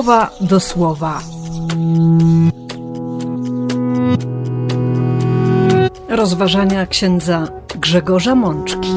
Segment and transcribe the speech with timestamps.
[0.00, 1.20] słowa do słowa.
[6.08, 7.48] Rozważania księdza
[7.80, 8.88] Grzegorza Mączki.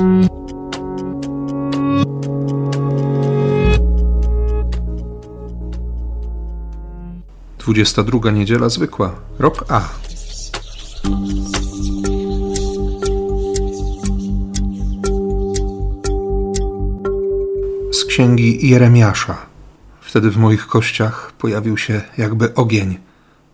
[7.60, 9.82] Dwudziesta druga niedziela zwykła, rok A.
[17.92, 19.53] Z księgi Jeremiasza.
[20.14, 22.98] Wtedy w moich kościach pojawił się jakby ogień,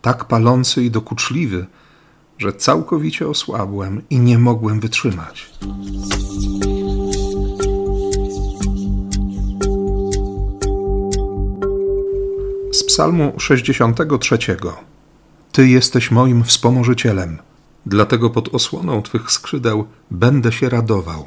[0.01, 1.65] tak palący i dokuczliwy,
[2.37, 5.49] że całkowicie osłabłem i nie mogłem wytrzymać.
[12.71, 14.37] Z Psalmu 63.
[15.51, 17.37] Ty jesteś moim wspomożycielem,
[17.85, 21.25] dlatego pod osłoną Twych skrzydeł będę się radował.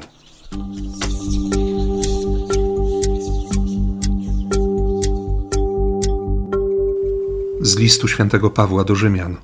[7.63, 9.37] Z listu świętego Pawła do Rzymian.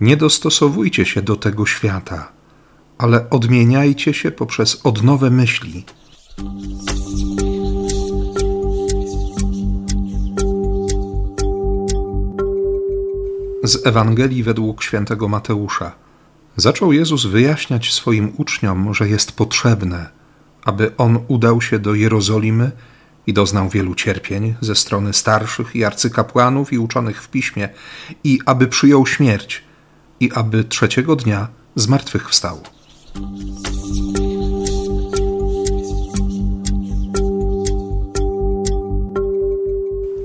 [0.00, 2.32] Nie dostosowujcie się do tego świata,
[2.98, 5.84] ale odmieniajcie się poprzez odnowę myśli.
[13.64, 15.92] Z Ewangelii według świętego Mateusza.
[16.56, 20.10] Zaczął Jezus wyjaśniać swoim uczniom, że jest potrzebne,
[20.64, 22.70] aby on udał się do Jerozolimy
[23.26, 27.68] i doznał wielu cierpień ze strony starszych i arcykapłanów i uczonych w piśmie,
[28.24, 29.64] i aby przyjął śmierć,
[30.20, 32.62] i aby trzeciego dnia zmartwychwstał.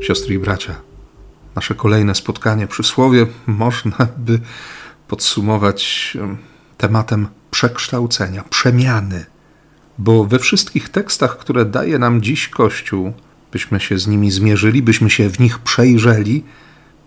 [0.02, 0.76] Siostry i bracia,
[1.56, 4.40] nasze kolejne spotkanie przy słowie można by
[5.08, 6.18] podsumować
[6.78, 9.26] tematem przekształcenia, przemiany,
[9.98, 13.14] bo we wszystkich tekstach, które daje nam dziś Kościół,
[13.52, 16.44] byśmy się z nimi zmierzyli, byśmy się w nich przejrzeli,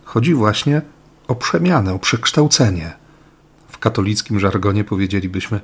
[0.05, 0.83] chodzi właśnie
[1.29, 2.93] o przemianę, o przekształcenie.
[3.69, 5.61] W katolickim żargonie powiedzielibyśmy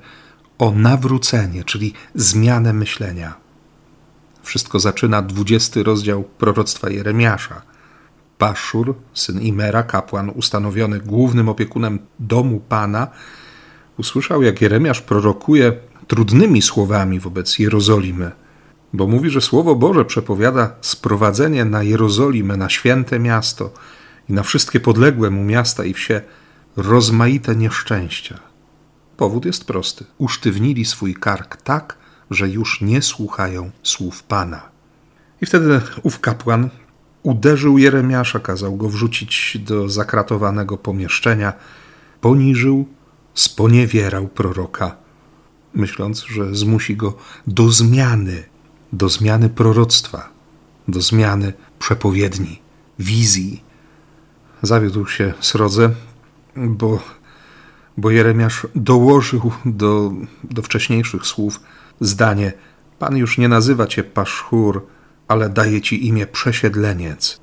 [0.59, 3.35] o nawrócenie, czyli zmianę myślenia.
[4.43, 7.63] Wszystko zaczyna 20 rozdział proroctwa Jeremiasza.
[8.39, 13.09] Paszur, syn Imera, kapłan ustanowiony głównym opiekunem domu Pana,
[13.99, 15.73] usłyszał, jak Jeremiasz prorokuje
[16.09, 18.31] trudnymi słowami wobec Jerozolimy,
[18.93, 23.73] bo mówi, że Słowo Boże przepowiada sprowadzenie na Jerozolimę, na święte miasto
[24.29, 26.21] i na wszystkie podległe mu miasta i wsie
[26.77, 28.39] rozmaite nieszczęścia.
[29.17, 30.05] Powód jest prosty.
[30.19, 31.97] Usztywnili swój kark tak,
[32.31, 34.63] że już nie słuchają słów Pana.
[35.41, 36.69] I wtedy ów kapłan
[37.23, 41.53] uderzył Jeremiasza, kazał go wrzucić do zakratowanego pomieszczenia,
[42.21, 42.89] poniżył,
[43.35, 44.97] sponiewierał proroka,
[45.75, 48.43] myśląc, że zmusi go do zmiany,
[48.93, 50.29] do zmiany proroctwa,
[50.89, 52.61] do zmiany przepowiedni,
[52.99, 53.63] wizji.
[54.63, 55.91] Zawiódł się srodze,
[56.57, 57.01] bo,
[57.97, 60.13] bo Jeremiasz dołożył do,
[60.45, 61.61] do wcześniejszych słów
[62.01, 62.53] zdanie:
[62.99, 64.87] Pan już nie nazywa cię Paszchur,
[65.29, 67.41] ale daje ci imię przesiedleniec.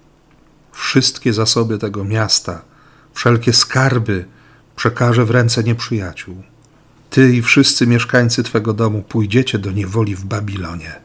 [0.72, 2.62] Wszystkie zasoby tego miasta,
[3.14, 4.26] wszelkie skarby
[4.76, 6.44] przekaże w ręce nieprzyjaciół.
[7.12, 10.96] Ty i wszyscy mieszkańcy twego domu pójdziecie do niewoli w Babilonie.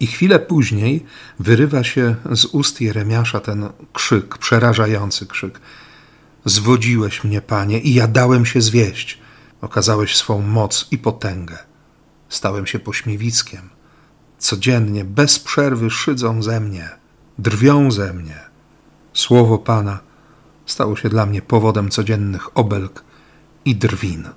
[0.00, 1.04] I chwilę później
[1.38, 5.60] wyrywa się z ust Jeremiasza ten krzyk, przerażający krzyk.
[6.44, 9.18] Zwodziłeś mnie, panie, i ja dałem się zwieść.
[9.60, 11.58] Okazałeś swą moc i potęgę.
[12.28, 13.68] Stałem się pośmiewiskiem.
[14.38, 16.88] Codziennie, bez przerwy szydzą ze mnie,
[17.38, 18.40] drwią ze mnie.
[19.12, 19.98] Słowo Pana
[20.66, 23.04] stało się dla mnie powodem codziennych obelg
[23.64, 24.28] i drwin.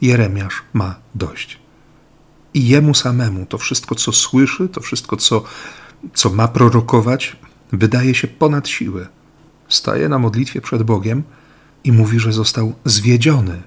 [0.00, 1.58] Jeremiasz ma dość.
[2.54, 5.42] I jemu samemu to wszystko, co słyszy, to wszystko, co,
[6.14, 7.36] co ma prorokować,
[7.72, 9.06] wydaje się ponad siły.
[9.68, 11.22] Staje na modlitwie przed Bogiem
[11.84, 13.62] i mówi, że został zwiedziony.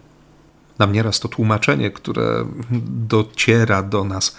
[0.79, 2.45] Nam nieraz to tłumaczenie, które
[2.85, 4.35] dociera do nas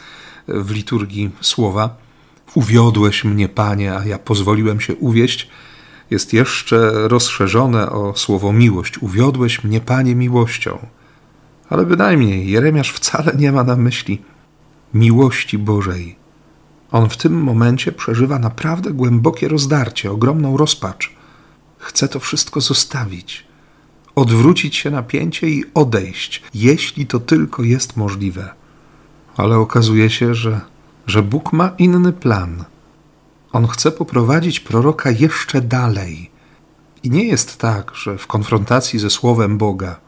[0.49, 1.97] w liturgii słowa,
[2.55, 5.49] uwiodłeś mnie, Panie, a ja pozwoliłem się uwieść,
[6.11, 8.99] jest jeszcze rozszerzone o słowo miłość.
[8.99, 10.79] Uwiodłeś mnie, Panie, miłością.
[11.71, 14.23] Ale bynajmniej Jeremiasz wcale nie ma na myśli
[14.95, 16.17] miłości Bożej.
[16.93, 21.13] On w tym momencie przeżywa naprawdę głębokie rozdarcie, ogromną rozpacz.
[21.79, 23.47] Chce to wszystko zostawić,
[24.15, 28.55] odwrócić się na pięcie i odejść, jeśli to tylko jest możliwe.
[29.37, 30.61] Ale okazuje się, że,
[31.07, 32.65] że Bóg ma inny plan.
[33.53, 36.31] On chce poprowadzić proroka jeszcze dalej.
[37.03, 40.01] I nie jest tak, że w konfrontacji ze Słowem Boga,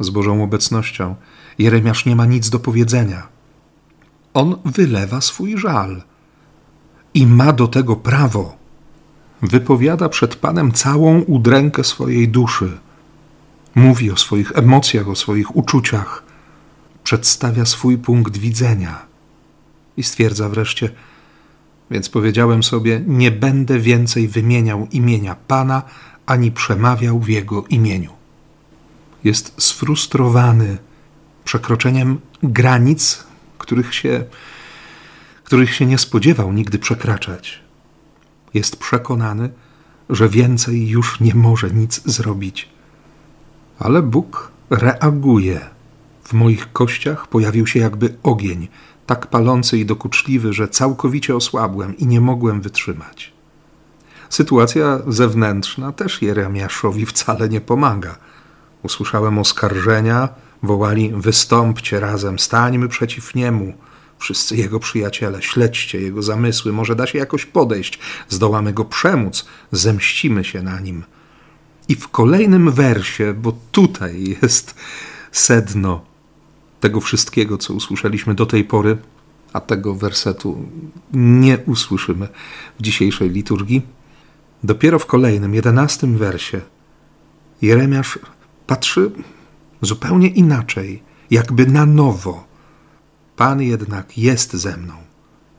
[0.00, 1.14] z Bożą obecnością,
[1.58, 3.28] Jeremiasz nie ma nic do powiedzenia.
[4.34, 6.02] On wylewa swój żal
[7.14, 8.60] i ma do tego prawo.
[9.42, 12.78] wypowiada przed Panem całą udrękę swojej duszy.
[13.74, 16.22] Mówi o swoich emocjach, o swoich uczuciach,
[17.04, 19.06] przedstawia swój punkt widzenia
[19.96, 20.90] i stwierdza wreszcie:
[21.90, 25.82] Więc powiedziałem sobie, nie będę więcej wymieniał imienia Pana
[26.26, 28.19] ani przemawiał w jego imieniu.
[29.24, 30.78] Jest sfrustrowany
[31.44, 33.24] przekroczeniem granic,
[33.58, 34.24] których się,
[35.44, 37.60] których się nie spodziewał nigdy przekraczać.
[38.54, 39.50] Jest przekonany,
[40.10, 42.68] że więcej już nie może nic zrobić.
[43.78, 45.60] Ale Bóg reaguje.
[46.24, 48.68] W moich kościach pojawił się jakby ogień,
[49.06, 53.32] tak palący i dokuczliwy, że całkowicie osłabłem i nie mogłem wytrzymać.
[54.28, 58.18] Sytuacja zewnętrzna też Jeremiaszowi wcale nie pomaga.
[58.82, 60.28] Usłyszałem oskarżenia,
[60.62, 63.74] wołali: Wystąpcie razem, stańmy przeciw niemu.
[64.18, 67.98] Wszyscy jego przyjaciele, śledźcie jego zamysły, może da się jakoś podejść,
[68.28, 71.04] zdołamy go przemóc, zemścimy się na nim.
[71.88, 74.74] I w kolejnym wersie, bo tutaj jest
[75.32, 76.04] sedno
[76.80, 78.98] tego wszystkiego, co usłyszeliśmy do tej pory,
[79.52, 80.68] a tego wersetu
[81.12, 82.28] nie usłyszymy
[82.78, 83.82] w dzisiejszej liturgii.
[84.64, 86.60] Dopiero w kolejnym, jedenastym wersie
[87.62, 88.18] Jeremiasz
[88.70, 89.10] patrzy
[89.82, 92.44] zupełnie inaczej, jakby na nowo.
[93.36, 94.94] Pan jednak jest ze mną,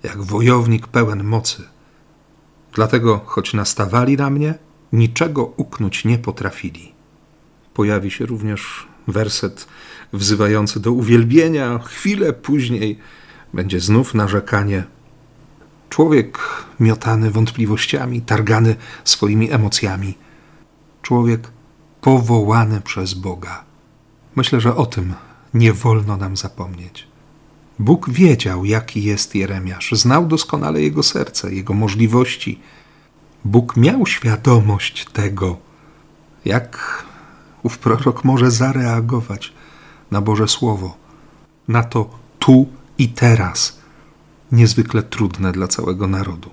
[0.04, 1.64] jak wojownik pełen mocy.
[2.74, 4.54] Dlatego, choć nastawali na mnie,
[4.94, 6.92] niczego uknąć nie potrafili.
[7.74, 9.68] Pojawi się również werset
[10.14, 11.80] wzywający do uwielbienia.
[11.80, 13.00] Chwilę później
[13.54, 14.84] będzie znów narzekanie.
[15.90, 16.40] Człowiek
[16.80, 20.14] miotany wątpliwościami, targany swoimi emocjami.
[21.02, 21.52] Człowiek
[22.02, 23.64] powołany przez Boga.
[24.36, 25.14] Myślę, że o tym
[25.54, 27.08] nie wolno nam zapomnieć.
[27.80, 32.60] Bóg wiedział, jaki jest Jeremiasz, znał doskonale jego serce, jego możliwości.
[33.46, 35.58] Bóg miał świadomość tego,
[36.46, 37.04] jak
[37.64, 39.54] ów prorok może zareagować
[40.12, 40.98] na Boże Słowo,
[41.68, 42.10] na to
[42.40, 43.80] tu i teraz,
[44.52, 46.50] niezwykle trudne dla całego narodu.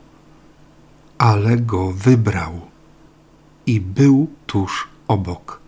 [1.18, 2.60] Ale go wybrał
[3.66, 5.60] i był tuż obok.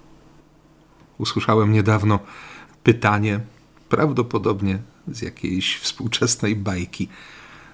[1.19, 2.19] Usłyszałem niedawno
[2.83, 3.41] pytanie,
[3.89, 4.79] prawdopodobnie
[5.09, 7.09] z jakiejś współczesnej bajki.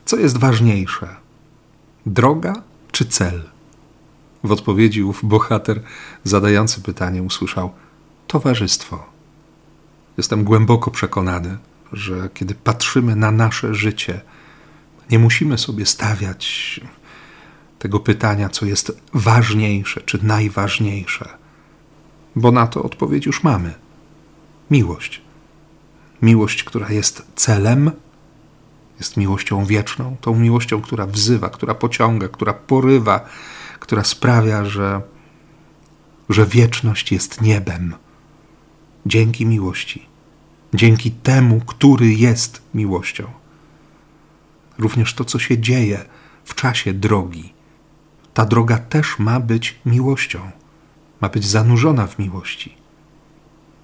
[0.05, 1.17] Co jest ważniejsze?
[2.07, 3.43] Droga czy cel?
[4.45, 5.83] W odpowiedzi ów bohater
[6.25, 7.71] zadający pytanie usłyszał:
[8.27, 9.07] Towarzystwo.
[10.17, 11.59] Jestem głęboko przekonany,
[11.93, 14.21] że kiedy patrzymy na nasze życie,
[15.11, 16.81] nie musimy sobie stawiać
[17.79, 21.29] tego pytania, co jest ważniejsze czy najważniejsze,
[22.37, 23.75] bo na to odpowiedź już mamy.
[24.71, 25.23] Miłość.
[26.23, 27.91] Miłość, która jest celem,
[28.99, 33.29] jest miłością wieczną, tą miłością, która wzywa, która pociąga, która porywa,
[33.81, 35.01] która sprawia, że,
[36.29, 37.95] że wieczność jest niebem.
[39.07, 40.07] Dzięki miłości,
[40.75, 43.25] dzięki temu, który jest miłością.
[44.79, 46.05] Również to, co się dzieje
[46.45, 47.53] w czasie drogi,
[48.35, 50.51] ta droga też ma być miłością,
[51.21, 52.75] ma być zanurzona w miłości.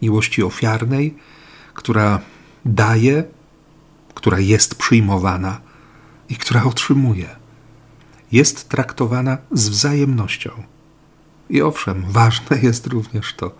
[0.03, 1.15] Miłości ofiarnej,
[1.75, 2.21] która
[2.65, 3.25] daje,
[4.15, 5.61] która jest przyjmowana
[6.29, 7.29] i która otrzymuje.
[8.33, 10.51] Jest traktowana z wzajemnością.
[11.51, 13.55] I owszem, ważne jest również to,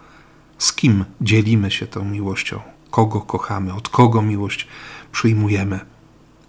[0.59, 2.61] z kim dzielimy się tą miłością,
[2.91, 4.69] kogo kochamy, od kogo miłość
[5.13, 5.81] przyjmujemy,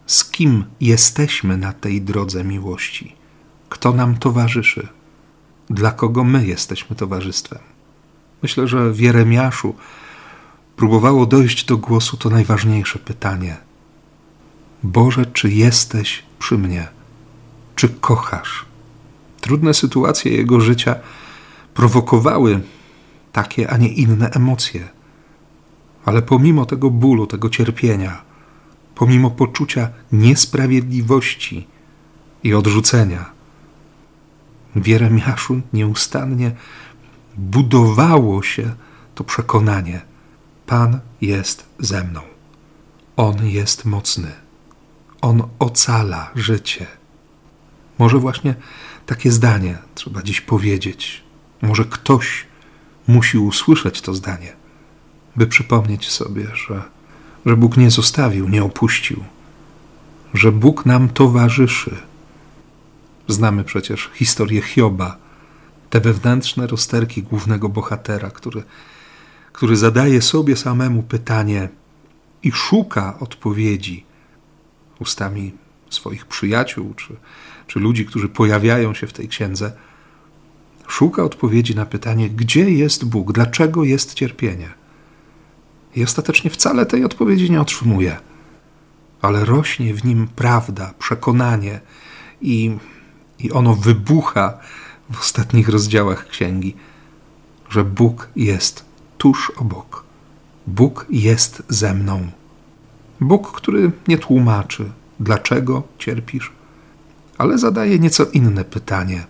[0.06, 3.16] z kim jesteśmy na tej drodze miłości,
[3.70, 4.88] kto nam towarzyszy,
[5.70, 7.60] dla kogo my jesteśmy towarzystwem.
[8.42, 9.76] Myślę, że w Jeremiaszu
[10.76, 13.58] próbowało dojść do głosu to najważniejsze pytanie:
[14.84, 16.88] Boże, czy jesteś przy mnie?
[17.76, 18.66] Czy kochasz?
[19.42, 20.96] Trudne sytuacje jego życia
[21.74, 22.62] prowokowały
[23.32, 24.90] takie, a nie inne emocje.
[26.06, 28.22] Ale pomimo tego bólu, tego cierpienia,
[28.96, 31.68] pomimo poczucia niesprawiedliwości
[32.44, 33.32] i odrzucenia,
[34.76, 36.52] w Jeremiaszu nieustannie
[37.38, 38.72] budowało się
[39.16, 40.02] to przekonanie–
[40.66, 42.22] Pan jest ze mną.
[43.18, 44.32] On jest mocny.
[45.22, 46.88] On ocala życie.
[48.00, 48.56] Może właśnie
[49.06, 51.24] takie zdanie trzeba dziś powiedzieć.
[51.62, 52.46] Może ktoś
[53.08, 54.54] musi usłyszeć to zdanie,
[55.36, 56.82] by przypomnieć sobie, że,
[57.46, 59.24] że Bóg nie zostawił, nie opuścił,
[60.34, 61.96] że Bóg nam towarzyszy.
[63.28, 65.18] Znamy przecież historię Hioba,
[65.90, 68.64] te wewnętrzne rozterki głównego bohatera, który
[69.54, 71.70] który zadaje sobie samemu pytanie
[72.44, 74.06] i szuka odpowiedzi
[75.00, 75.52] ustami
[75.90, 77.16] swoich przyjaciół czy,
[77.68, 79.72] czy ludzi, którzy pojawiają się w tej księdze,
[80.88, 84.70] szuka odpowiedzi na pytanie, gdzie jest Bóg, dlaczego jest cierpienie.
[85.96, 88.18] I ostatecznie wcale tej odpowiedzi nie otrzymuje,
[89.22, 91.80] ale rośnie w nim prawda, przekonanie
[92.42, 92.78] i,
[93.44, 94.58] i ono wybucha
[95.12, 96.76] w ostatnich rozdziałach księgi,
[97.70, 98.86] że Bóg jest
[99.18, 100.04] tuż obok.
[100.68, 102.28] Bóg jest ze mną.
[103.22, 106.52] Bóg, który nie tłumaczy, dlaczego cierpisz,
[107.38, 109.26] ale zadaje nieco inne pytanie: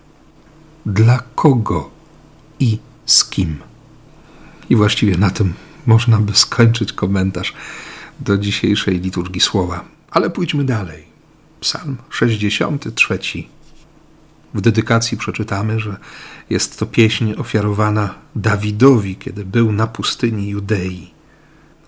[0.86, 1.90] dla kogo
[2.60, 3.56] i z kim?
[4.70, 5.54] I właściwie na tym
[5.86, 7.54] można by skończyć komentarz
[8.20, 9.84] do dzisiejszej liturgii słowa.
[10.10, 11.04] Ale pójdźmy dalej.
[11.60, 13.18] Psalm 63.
[14.54, 15.96] W dedykacji przeczytamy, że
[16.50, 21.10] jest to pieśń ofiarowana Dawidowi, kiedy był na pustyni Judei.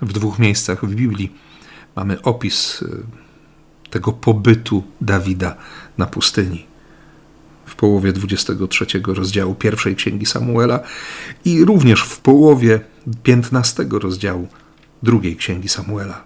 [0.02, 1.32] W dwóch miejscach w Biblii
[1.96, 3.02] mamy opis y,
[3.90, 5.56] tego pobytu Dawida
[5.98, 6.66] na pustyni.
[7.66, 10.80] W połowie 23 rozdziału pierwszej księgi Samuela
[11.44, 12.80] i również w połowie
[13.22, 14.48] 15 rozdziału
[15.02, 16.24] drugiej księgi Samuela.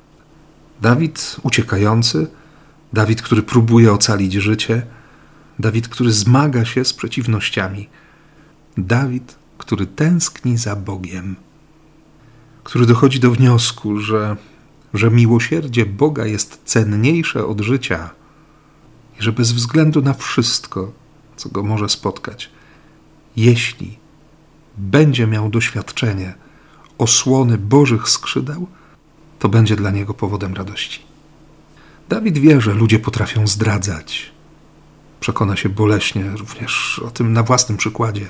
[0.83, 2.27] Dawid uciekający,
[2.93, 4.83] Dawid, który próbuje ocalić życie,
[5.61, 7.89] Dawid, który zmaga się z przeciwnościami,
[8.79, 11.37] Dawid, który tęskni za Bogiem,
[12.65, 14.37] który dochodzi do wniosku, że,
[14.95, 18.11] że miłosierdzie Boga jest cenniejsze od życia
[19.21, 20.93] i że bez względu na wszystko,
[21.37, 22.51] co go może spotkać,
[23.37, 23.99] jeśli
[24.79, 26.35] będzie miał doświadczenie
[26.99, 28.67] osłony Bożych skrzydeł,
[29.39, 31.03] to będzie dla niego powodem radości.
[32.09, 34.33] Dawid wie, że ludzie potrafią zdradzać.
[35.21, 38.29] Przekona się boleśnie również o tym na własnym przykładzie,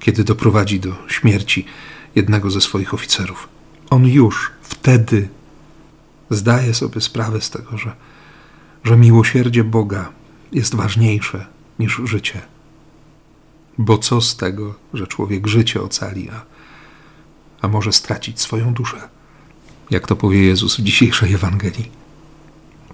[0.00, 1.66] kiedy doprowadzi do śmierci
[2.14, 3.48] jednego ze swoich oficerów.
[3.90, 5.28] On już wtedy
[6.30, 7.96] zdaje sobie sprawę z tego, że,
[8.84, 10.12] że miłosierdzie Boga
[10.52, 11.46] jest ważniejsze
[11.78, 12.40] niż życie.
[13.78, 16.42] Bo co z tego, że człowiek życie ocali, a,
[17.60, 19.08] a może stracić swoją duszę?
[19.90, 21.90] Jak to powie Jezus w dzisiejszej Ewangelii.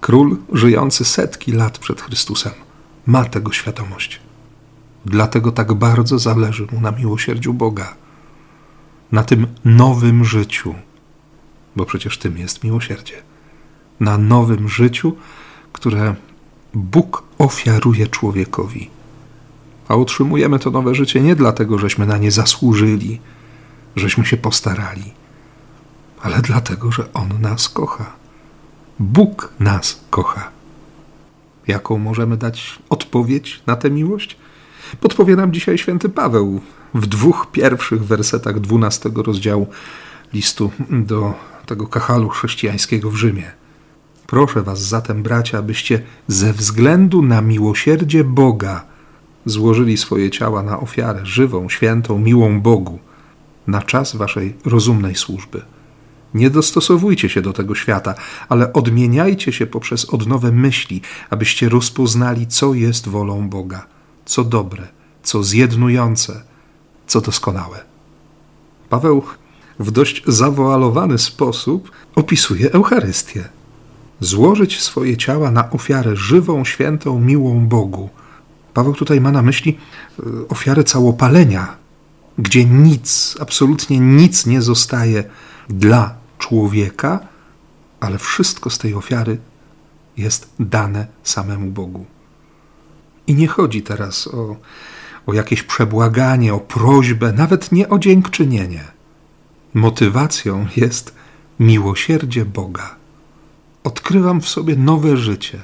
[0.01, 2.53] Król żyjący setki lat przed Chrystusem
[3.05, 4.19] ma tego świadomość.
[5.05, 7.95] Dlatego tak bardzo zależy mu na miłosierdziu Boga,
[9.11, 10.75] na tym nowym życiu,
[11.75, 13.15] bo przecież tym jest miłosierdzie.
[13.99, 15.15] Na nowym życiu,
[15.73, 16.15] które
[16.73, 18.89] Bóg ofiaruje człowiekowi.
[19.87, 23.19] A utrzymujemy to nowe życie nie dlatego, żeśmy na nie zasłużyli,
[23.95, 25.13] żeśmy się postarali,
[26.21, 28.05] ale dlatego, że On nas kocha.
[28.99, 30.51] Bóg nas kocha.
[31.67, 34.37] Jaką możemy dać odpowiedź na tę miłość?
[34.99, 36.61] Podpowie nam dzisiaj święty Paweł
[36.93, 39.67] w dwóch pierwszych wersetach dwunastego rozdziału
[40.33, 41.33] listu do
[41.65, 43.51] tego kachalu chrześcijańskiego w Rzymie.
[44.27, 48.83] Proszę was zatem, bracia, abyście ze względu na miłosierdzie Boga
[49.45, 52.99] złożyli swoje ciała na ofiarę żywą, świętą, miłą Bogu,
[53.67, 55.61] na czas waszej rozumnej służby.
[56.33, 58.15] Nie dostosowujcie się do tego świata,
[58.49, 63.85] ale odmieniajcie się poprzez odnowę myśli, abyście rozpoznali, co jest wolą Boga,
[64.25, 64.87] co dobre,
[65.23, 66.41] co zjednujące,
[67.07, 67.79] co doskonałe.
[68.89, 69.23] Paweł
[69.79, 73.49] w dość zawoalowany sposób opisuje Eucharystię.
[74.19, 78.09] Złożyć swoje ciała na ofiarę żywą, świętą, miłą Bogu.
[78.73, 79.77] Paweł tutaj ma na myśli
[80.19, 81.75] e, ofiarę całopalenia,
[82.37, 85.23] gdzie nic, absolutnie nic nie zostaje
[85.69, 87.19] dla człowieka,
[87.99, 89.37] ale wszystko z tej ofiary
[90.17, 92.05] jest dane samemu Bogu.
[93.27, 94.55] I nie chodzi teraz o,
[95.25, 98.83] o jakieś przebłaganie, o prośbę, nawet nie o dziękczynienie.
[99.73, 101.15] Motywacją jest
[101.59, 102.95] miłosierdzie Boga.
[103.83, 105.59] Odkrywam w sobie nowe życie.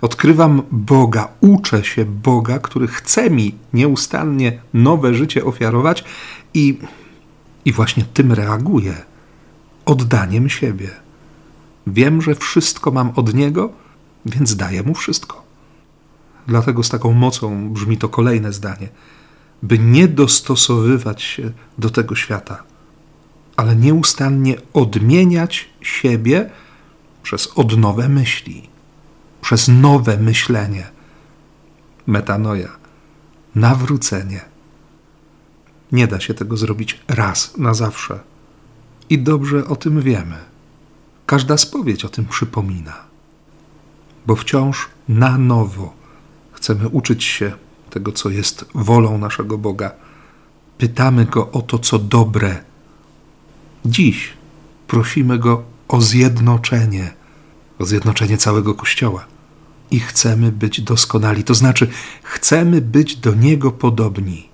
[0.00, 6.04] Odkrywam Boga, uczę się Boga, który chce mi nieustannie nowe życie ofiarować
[6.54, 6.78] i,
[7.64, 9.11] i właśnie tym reaguję
[9.84, 10.90] oddaniem siebie.
[11.86, 13.72] Wiem, że wszystko mam od Niego,
[14.26, 15.42] więc daję Mu wszystko.
[16.46, 18.88] Dlatego z taką mocą brzmi to kolejne zdanie,
[19.62, 22.62] by nie dostosowywać się do tego świata,
[23.56, 26.50] ale nieustannie odmieniać siebie
[27.22, 28.68] przez odnowę myśli,
[29.40, 30.86] przez nowe myślenie,
[32.06, 32.68] metanoja,
[33.54, 34.40] nawrócenie.
[35.92, 38.31] Nie da się tego zrobić raz na zawsze
[39.12, 40.36] i dobrze o tym wiemy.
[41.26, 42.96] Każda spowiedź o tym przypomina.
[44.26, 45.94] Bo wciąż na nowo
[46.52, 47.52] chcemy uczyć się
[47.90, 49.90] tego, co jest wolą naszego Boga.
[50.78, 52.64] Pytamy Go o to, co dobre.
[53.84, 54.32] Dziś
[54.86, 57.12] prosimy Go o zjednoczenie,
[57.78, 59.26] o zjednoczenie całego Kościoła,
[59.90, 61.88] i chcemy być doskonali, to znaczy
[62.22, 64.48] chcemy być do Niego podobni.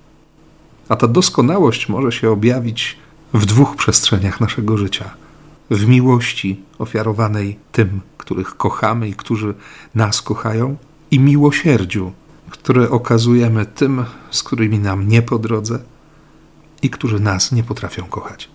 [0.89, 2.97] A ta doskonałość może się objawić
[3.35, 5.11] w dwóch przestrzeniach naszego życia:
[5.71, 9.55] w miłości ofiarowanej tym, których kochamy i którzy
[9.95, 10.77] nas kochają,
[11.11, 12.13] i miłosierdziu,
[12.51, 15.79] które okazujemy tym, z którymi nam nie po drodze
[16.83, 18.49] i którzy nas nie potrafią kochać.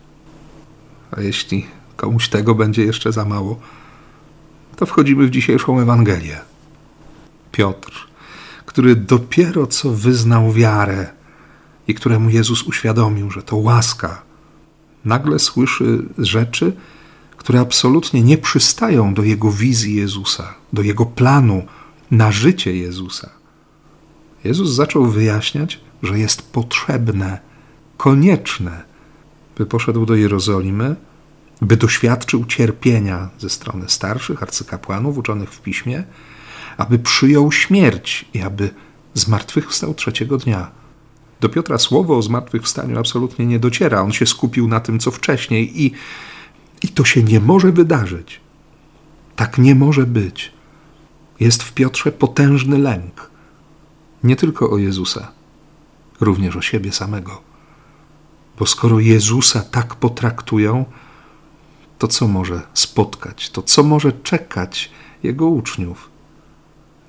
[1.11, 3.59] A jeśli komuś tego będzie jeszcze za mało,
[4.75, 6.39] to wchodzimy w dzisiejszą Ewangelię.
[7.51, 8.07] Piotr,
[8.65, 11.07] który dopiero co wyznał wiarę
[11.87, 14.21] i któremu Jezus uświadomił, że to łaska,
[15.05, 16.73] nagle słyszy rzeczy,
[17.37, 21.63] które absolutnie nie przystają do jego wizji Jezusa, do jego planu
[22.11, 23.29] na życie Jezusa.
[24.43, 27.39] Jezus zaczął wyjaśniać, że jest potrzebne,
[27.97, 28.83] konieczne,
[29.57, 30.95] by poszedł do Jerozolimy,
[31.61, 36.03] by doświadczył cierpienia ze strony starszych arcykapłanów uczonych w piśmie,
[36.77, 38.69] aby przyjął śmierć i aby
[39.13, 40.71] zmartwychwstał trzeciego dnia.
[41.43, 44.01] Do Piotra słowo o zmartwychwstaniu absolutnie nie dociera.
[44.01, 45.91] On się skupił na tym, co wcześniej, i,
[46.83, 48.39] i to się nie może wydarzyć.
[49.35, 50.51] Tak nie może być.
[51.39, 53.29] Jest w Piotrze potężny lęk.
[54.23, 55.31] Nie tylko o Jezusa,
[56.21, 57.41] również o siebie samego.
[58.59, 60.85] Bo skoro Jezusa tak potraktują,
[61.99, 64.91] to co może spotkać, to co może czekać
[65.23, 66.09] Jego uczniów?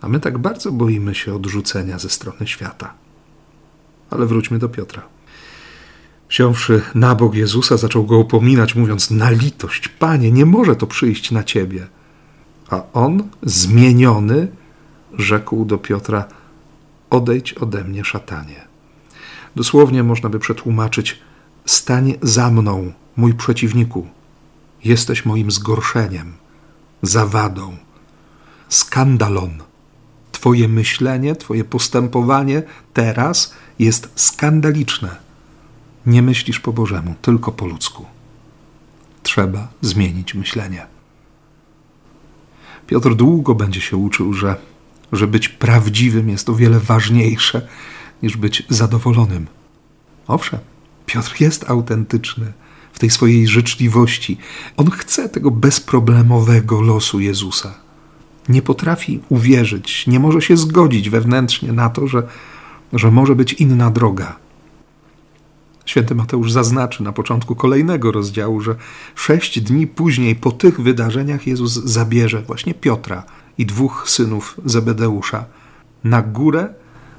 [0.00, 3.03] A my tak bardzo boimy się odrzucenia ze strony świata.
[4.14, 5.02] Ale wróćmy do Piotra.
[6.30, 11.30] Wziąwszy na bok Jezusa, zaczął go upominać, mówiąc: Na litość, panie, nie może to przyjść
[11.30, 11.87] na ciebie.
[12.71, 14.49] A on, zmieniony,
[15.18, 16.25] rzekł do Piotra:
[17.11, 18.64] Odejdź ode mnie, szatanie.
[19.56, 21.21] Dosłownie można by przetłumaczyć:
[21.66, 24.06] Stań za mną, mój przeciwniku.
[24.85, 26.33] Jesteś moim zgorszeniem,
[27.02, 27.76] zawadą,
[28.68, 29.62] skandalon.
[30.32, 32.62] Twoje myślenie, Twoje postępowanie
[32.93, 35.17] teraz jest skandaliczne.
[36.06, 38.06] Nie myślisz po Bożemu, tylko po ludzku.
[39.23, 40.87] Trzeba zmienić myślenie.
[42.87, 44.56] Piotr długo będzie się uczył, że,
[45.13, 47.69] że być prawdziwym jest o wiele ważniejsze
[48.23, 49.47] niż być zadowolonym.
[50.26, 50.60] Owszem,
[51.06, 52.52] Piotr jest autentyczny
[52.93, 54.39] w tej swojej życzliwości.
[54.76, 57.75] On chce tego bezproblemowego losu Jezusa.
[58.49, 62.23] Nie potrafi uwierzyć, nie może się zgodzić wewnętrznie na to, że,
[62.95, 64.37] że może być inna droga.
[65.85, 68.75] Święty Mateusz zaznaczy na początku kolejnego rozdziału, że
[69.15, 73.23] sześć dni później po tych wydarzeniach Jezus zabierze właśnie Piotra
[73.59, 75.45] i dwóch synów Zebedeusza
[76.04, 76.75] na górę,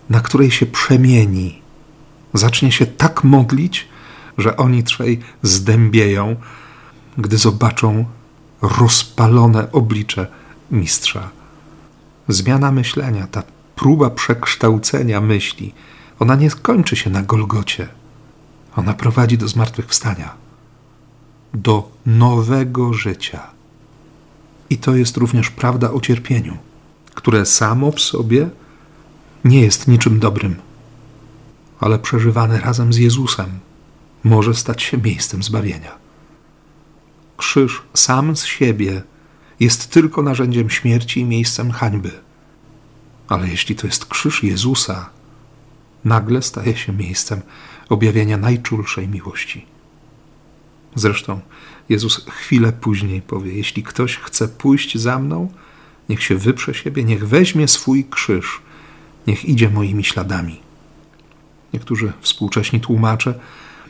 [0.10, 1.62] na której się przemieni.
[2.34, 3.88] Zacznie się tak modlić,
[4.38, 6.36] że oni trzej zdębieją,
[7.18, 8.06] gdy zobaczą
[8.62, 10.28] rozpalone oblicze
[10.72, 11.30] mistrza.
[12.28, 13.44] Zmiana myślenia, ta
[13.76, 15.74] próba przekształcenia myśli,
[16.20, 17.88] ona nie kończy się na Golgocie.
[18.76, 20.34] Ona prowadzi do zmartwychwstania,
[21.54, 23.48] do nowego życia.
[24.70, 26.58] I to jest również prawda o cierpieniu,
[27.14, 28.50] które samo w sobie
[29.46, 30.56] nie jest niczym dobrym,
[31.80, 33.60] ale przeżywane razem z Jezusem
[34.24, 35.92] może stać się miejscem zbawienia.
[37.38, 39.02] Krzyż sam z siebie
[39.60, 42.25] jest tylko narzędziem śmierci i miejscem hańby.
[43.28, 45.10] Ale jeśli to jest krzyż Jezusa,
[46.06, 47.42] nagle staje się miejscem
[47.90, 49.66] objawienia najczulszej miłości.
[50.96, 51.40] Zresztą
[51.90, 55.52] Jezus chwilę później powie: Jeśli ktoś chce pójść za mną,
[56.10, 58.62] niech się wyprze siebie, niech weźmie swój krzyż,
[59.28, 60.60] niech idzie moimi śladami.
[61.74, 63.40] Niektórzy współcześni tłumacze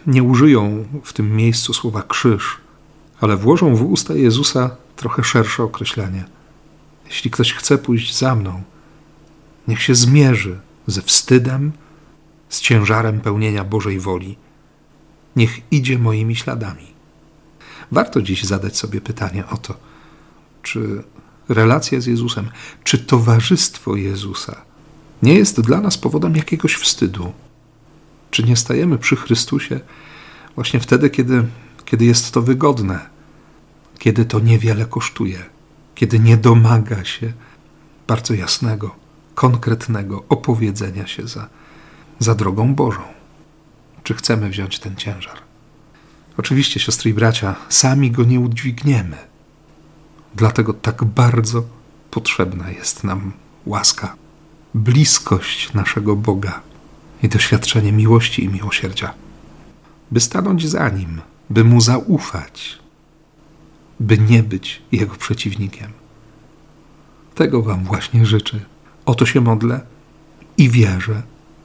[0.08, 2.58] nie użyją w tym miejscu słowa krzyż,
[3.22, 6.26] ale włożą w usta Jezusa trochę szersze określenie.
[7.06, 8.64] Jeśli ktoś chce pójść za mną,
[9.68, 11.72] niech się zmierzy ze wstydem,
[12.50, 14.38] z ciężarem pełnienia Bożej woli.
[15.36, 16.88] Niech idzie moimi śladami.
[17.92, 19.78] Warto dziś zadać sobie pytanie o to,
[20.62, 21.04] czy
[21.50, 22.50] relacja z Jezusem,
[22.84, 24.62] czy towarzystwo Jezusa
[25.24, 27.34] nie jest dla nas powodem jakiegoś wstydu?
[28.32, 29.80] Czy nie stajemy przy Chrystusie
[30.56, 31.46] właśnie wtedy, kiedy,
[31.86, 33.10] kiedy jest to wygodne,
[34.00, 35.46] kiedy to niewiele kosztuje,
[35.96, 37.34] kiedy nie domaga się
[38.08, 38.96] bardzo jasnego,
[39.36, 41.50] konkretnego opowiedzenia się za
[42.20, 43.02] za drogą Bożą.
[44.04, 45.38] Czy chcemy wziąć ten ciężar?
[46.38, 49.18] Oczywiście, siostry i bracia, sami go nie udźwigniemy.
[50.36, 51.64] Dlatego tak bardzo
[52.12, 53.32] potrzebna jest nam
[53.66, 54.16] łaska,
[54.74, 56.62] bliskość naszego Boga
[57.24, 59.14] i doświadczenie miłości i miłosierdzia.
[60.12, 62.80] By stanąć za Nim, by Mu zaufać,
[64.00, 65.92] by nie być Jego przeciwnikiem.
[67.36, 68.75] Tego Wam właśnie życzę.
[69.06, 69.82] O to się modlę
[70.58, 71.22] i wierzę,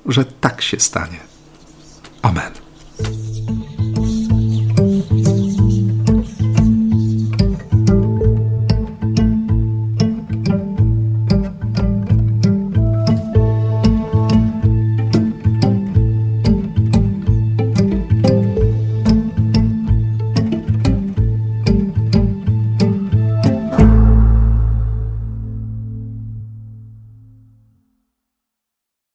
[0.07, 1.21] że tak się stanie.
[2.23, 2.70] Amen.